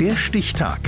[0.00, 0.78] Der Stichtag.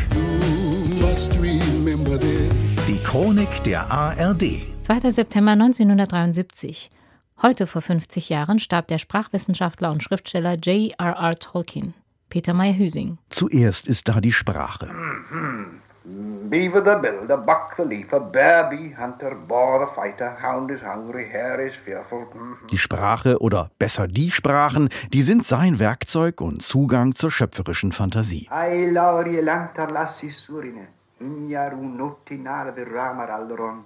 [2.87, 4.63] Die Chronik der ARD.
[4.83, 5.11] 2.
[5.11, 6.93] September 1973.
[7.43, 11.35] Heute vor 50 Jahren starb der Sprachwissenschaftler und Schriftsteller J.R.R.
[11.35, 11.95] Tolkien.
[12.29, 13.19] Peter Meyer-Hüsing.
[13.31, 14.93] Zuerst ist da die Sprache.
[16.51, 21.31] Beaver the builder, buck the leaper, bear bee hunter, boar the fighter, hound is hungry,
[21.33, 22.27] hare is fearful.
[22.69, 28.49] Die Sprache oder besser die Sprachen, die sind sein Werkzeug und Zugang zur schöpferischen Fantasie.
[28.51, 30.89] Ai lauri lantar lassi surine,
[31.21, 33.85] injar unotti narve ramar alderon.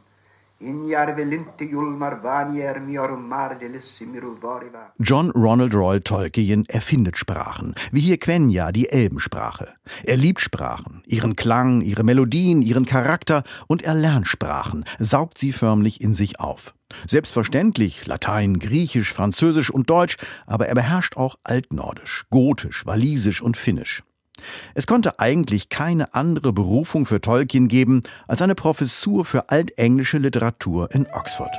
[4.98, 9.74] John Ronald Roy Tolkien erfindet Sprachen, wie hier Quenya, die Elbensprache.
[10.04, 15.52] Er liebt Sprachen, ihren Klang, ihre Melodien, ihren Charakter und er lernt Sprachen, saugt sie
[15.52, 16.74] förmlich in sich auf.
[17.08, 24.02] Selbstverständlich Latein, Griechisch, Französisch und Deutsch, aber er beherrscht auch Altnordisch, Gotisch, Walisisch und Finnisch.
[24.74, 30.88] Es konnte eigentlich keine andere Berufung für Tolkien geben als eine Professur für altenglische Literatur
[30.92, 31.56] in Oxford.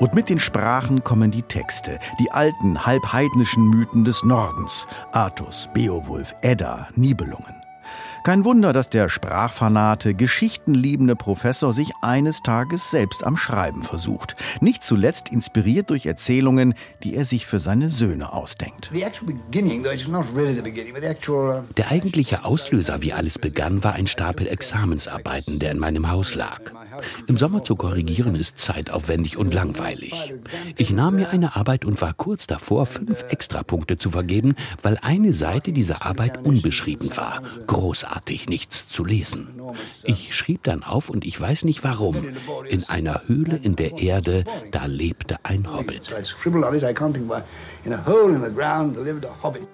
[0.00, 6.34] Und mit den Sprachen kommen die Texte, die alten halbheidnischen Mythen des Nordens, Artus, Beowulf,
[6.42, 7.61] Edda, Nibelungen.
[8.24, 14.36] Kein Wunder, dass der sprachfanate, geschichtenliebende Professor sich eines Tages selbst am Schreiben versucht.
[14.60, 18.92] Nicht zuletzt inspiriert durch Erzählungen, die er sich für seine Söhne ausdenkt.
[21.76, 26.60] Der eigentliche Auslöser, wie alles begann, war ein Stapel Examensarbeiten, der in meinem Haus lag.
[27.26, 30.32] Im Sommer zu korrigieren ist zeitaufwendig und langweilig.
[30.76, 35.32] Ich nahm mir eine Arbeit und war kurz davor, fünf Extrapunkte zu vergeben, weil eine
[35.32, 37.42] Seite dieser Arbeit unbeschrieben war.
[37.66, 39.48] Großartig nichts zu lesen.
[40.04, 42.16] Ich schrieb dann auf und ich weiß nicht warum.
[42.68, 46.10] In einer Höhle in der Erde, da lebte ein Hobbit.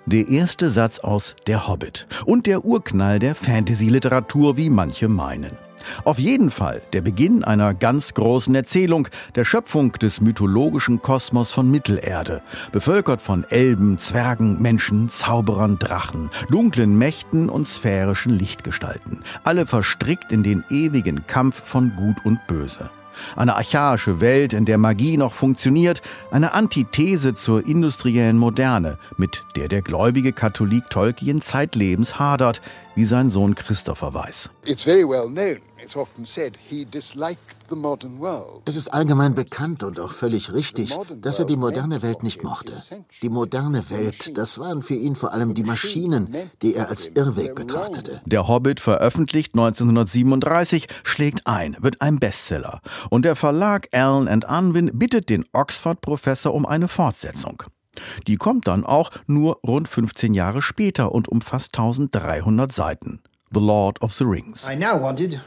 [0.07, 5.68] Der erste Satz aus Der Hobbit und der Urknall der Fantasy-Literatur, wie manche meinen.
[6.05, 11.71] Auf jeden Fall der Beginn einer ganz großen Erzählung, der Schöpfung des mythologischen Kosmos von
[11.71, 20.33] Mittelerde, bevölkert von Elben, Zwergen, Menschen, Zauberern, Drachen, dunklen Mächten und sphärischen Lichtgestalten, alle verstrickt
[20.33, 22.91] in den ewigen Kampf von Gut und Böse.
[23.37, 29.69] Eine archaische Welt, in der Magie noch funktioniert, eine Antithese zur industriellen Moderne, mit der
[29.69, 32.61] der gläubige Katholik Tolkien zeitlebens hadert,
[32.95, 34.51] wie sein Sohn Christopher weiß.
[34.65, 35.68] It's very well known
[38.65, 42.73] es ist allgemein bekannt und auch völlig richtig, dass er die moderne Welt nicht mochte.
[43.23, 47.55] Die moderne Welt, das waren für ihn vor allem die Maschinen, die er als Irrweg
[47.55, 48.21] betrachtete.
[48.27, 52.81] Der Hobbit, veröffentlicht 1937, schlägt ein, wird ein Bestseller.
[53.11, 57.63] Und der Verlag Allen Unwin bittet den Oxford-Professor um eine Fortsetzung.
[58.27, 63.21] Die kommt dann auch nur rund 15 Jahre später und umfasst 1300 Seiten.
[63.51, 64.69] The Lord of the Rings.
[64.69, 65.41] I now wanted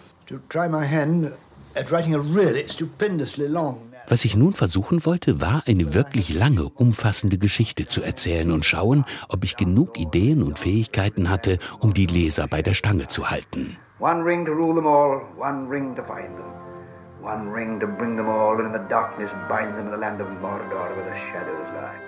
[4.08, 9.06] was ich nun versuchen wollte, war eine wirklich lange, umfassende Geschichte zu erzählen und schauen,
[9.30, 13.78] ob ich genug Ideen und Fähigkeiten hatte, um die Leser bei der Stange zu halten.
[14.00, 16.71] One ring to rule them all, one ring to find them.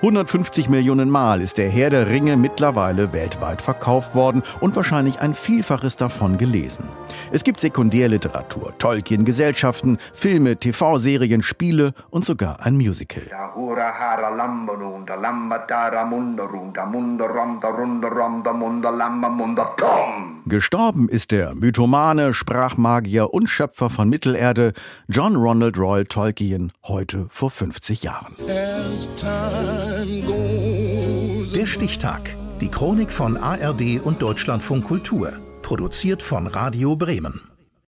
[0.01, 5.35] 150 Millionen Mal ist der Herr der Ringe mittlerweile weltweit verkauft worden und wahrscheinlich ein
[5.35, 6.85] Vielfaches davon gelesen.
[7.31, 13.23] Es gibt Sekundärliteratur, Tolkien-Gesellschaften, Filme, TV-Serien, Spiele und sogar ein Musical.
[20.45, 24.73] Gestorben ist der Mythomane, Sprachmagier und Schöpfer von Mittelerde
[25.07, 28.35] John Ronald Roy Tolkien heute vor 50 Jahren.
[31.55, 32.35] Der Stichtag.
[32.59, 35.31] Die Chronik von ARD und Deutschlandfunk Kultur.
[35.61, 37.52] Produziert von Radio Bremen.